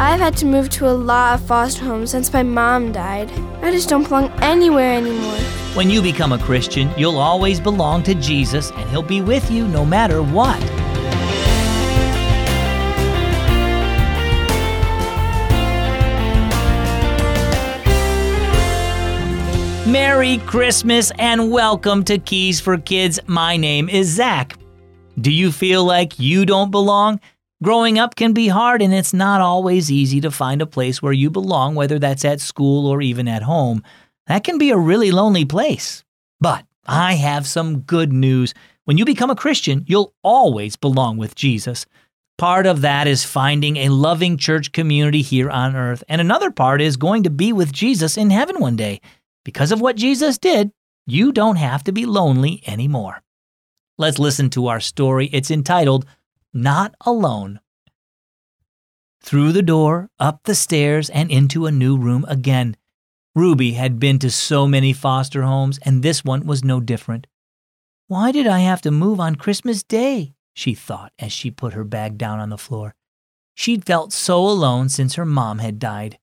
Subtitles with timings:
[0.00, 3.32] I've had to move to a lot of foster homes since my mom died.
[3.62, 5.34] I just don't belong anywhere anymore.
[5.74, 9.66] When you become a Christian, you'll always belong to Jesus and He'll be with you
[9.66, 10.60] no matter what.
[19.88, 23.18] Merry Christmas and welcome to Keys for Kids.
[23.26, 24.56] My name is Zach.
[25.20, 27.18] Do you feel like you don't belong?
[27.62, 31.12] Growing up can be hard and it's not always easy to find a place where
[31.12, 33.82] you belong, whether that's at school or even at home.
[34.28, 36.04] That can be a really lonely place.
[36.40, 38.54] But I have some good news.
[38.84, 41.84] When you become a Christian, you'll always belong with Jesus.
[42.38, 46.80] Part of that is finding a loving church community here on earth, and another part
[46.80, 49.00] is going to be with Jesus in heaven one day.
[49.44, 50.70] Because of what Jesus did,
[51.06, 53.22] you don't have to be lonely anymore.
[53.98, 55.26] Let's listen to our story.
[55.32, 56.06] It's entitled
[56.54, 57.60] Not Alone.
[59.22, 62.76] Through the door, up the stairs, and into a new room again.
[63.34, 67.26] Ruby had been to so many foster homes, and this one was no different.
[68.06, 70.32] Why did I have to move on Christmas Day?
[70.54, 72.94] she thought as she put her bag down on the floor.
[73.54, 76.18] She'd felt so alone since her mom had died.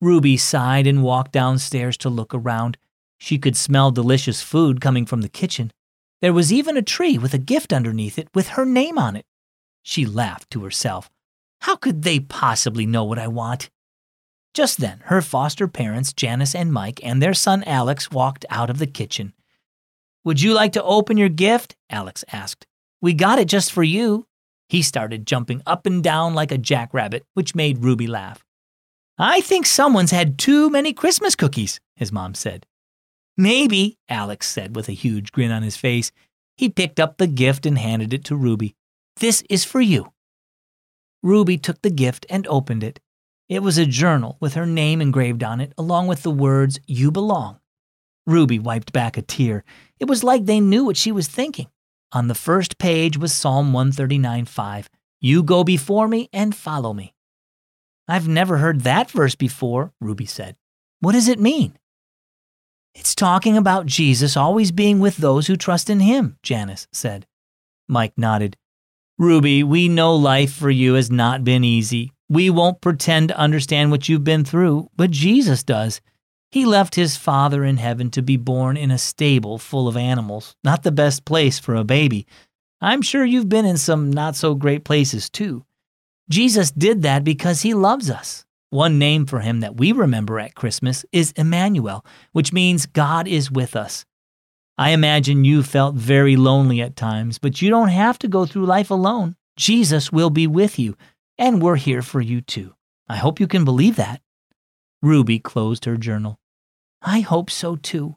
[0.00, 2.76] Ruby sighed and walked downstairs to look around.
[3.18, 5.70] She could smell delicious food coming from the kitchen.
[6.20, 9.24] There was even a tree with a gift underneath it with her name on it.
[9.82, 11.10] She laughed to herself.
[11.62, 13.70] How could they possibly know what I want?
[14.52, 18.78] Just then, her foster parents, Janice and Mike, and their son Alex walked out of
[18.78, 19.32] the kitchen.
[20.24, 21.76] Would you like to open your gift?
[21.88, 22.66] Alex asked.
[23.00, 24.26] We got it just for you.
[24.68, 28.44] He started jumping up and down like a jackrabbit, which made Ruby laugh.
[29.18, 32.66] I think someone's had too many Christmas cookies, his mom said.
[33.36, 36.12] Maybe, Alex said with a huge grin on his face.
[36.56, 38.74] He picked up the gift and handed it to Ruby.
[39.16, 40.12] This is for you.
[41.22, 43.00] Ruby took the gift and opened it.
[43.48, 47.10] It was a journal with her name engraved on it, along with the words, You
[47.10, 47.58] belong.
[48.26, 49.64] Ruby wiped back a tear.
[49.98, 51.66] It was like they knew what she was thinking.
[52.12, 54.90] On the first page was Psalm 139 5.
[55.20, 57.14] You go before me and follow me.
[58.08, 60.56] I've never heard that verse before, Ruby said.
[61.00, 61.76] What does it mean?
[62.94, 67.26] It's talking about Jesus always being with those who trust in him, Janice said.
[67.88, 68.56] Mike nodded.
[69.18, 72.12] Ruby, we know life for you has not been easy.
[72.28, 76.00] We won't pretend to understand what you've been through, but Jesus does.
[76.50, 80.56] He left his Father in heaven to be born in a stable full of animals,
[80.64, 82.26] not the best place for a baby.
[82.80, 85.64] I'm sure you've been in some not so great places too.
[86.28, 88.46] Jesus did that because he loves us.
[88.70, 93.50] One name for him that we remember at Christmas is Emmanuel, which means God is
[93.50, 94.04] with us.
[94.78, 98.66] I imagine you felt very lonely at times, but you don't have to go through
[98.66, 99.34] life alone.
[99.56, 100.96] Jesus will be with you,
[101.36, 102.74] and we're here for you too.
[103.08, 104.22] I hope you can believe that.
[105.02, 106.38] Ruby closed her journal.
[107.02, 108.16] I hope so too.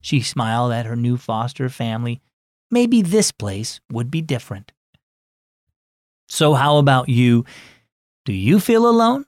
[0.00, 2.22] She smiled at her new foster family.
[2.70, 4.72] Maybe this place would be different.
[6.28, 7.44] So, how about you?
[8.24, 9.26] Do you feel alone?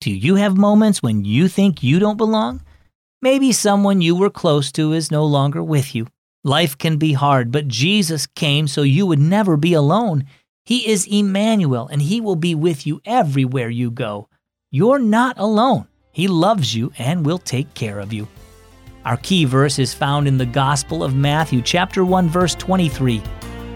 [0.00, 2.62] Do you have moments when you think you don't belong?
[3.20, 6.06] Maybe someone you were close to is no longer with you.
[6.44, 10.24] Life can be hard, but Jesus came so you would never be alone.
[10.64, 14.28] He is Emmanuel, and He will be with you everywhere you go.
[14.70, 15.88] You're not alone.
[16.12, 18.28] He loves you and will take care of you.
[19.04, 23.20] Our key verse is found in the Gospel of Matthew, chapter 1, verse 23.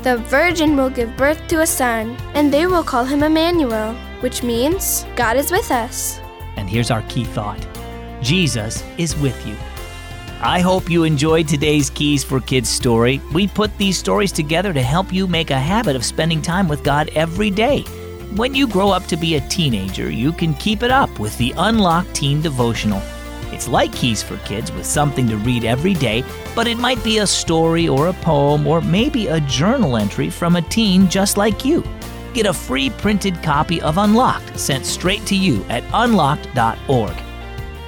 [0.03, 4.43] The virgin will give birth to a son, and they will call him Emmanuel, which
[4.43, 6.21] means God is with us.
[6.57, 7.67] And here's our key thought
[8.23, 9.57] Jesus is with you.
[10.41, 13.21] I hope you enjoyed today's Keys for Kids story.
[13.33, 16.83] We put these stories together to help you make a habit of spending time with
[16.83, 17.83] God every day.
[18.35, 21.55] When you grow up to be a teenager, you can keep it up with the
[21.57, 23.01] Unlocked Teen Devotional.
[23.53, 26.25] It's like Keys for Kids with something to read every day,
[26.57, 30.57] but it might be a story or a poem or maybe a journal entry from
[30.57, 31.85] a teen just like you.
[32.35, 37.15] Get a free printed copy of Unlocked sent straight to you at unlocked.org.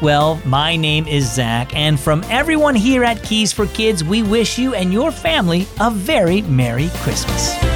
[0.02, 4.58] Well, my name is Zach, and from everyone here at Keys for Kids, we wish
[4.58, 7.74] you and your family a very Merry Christmas.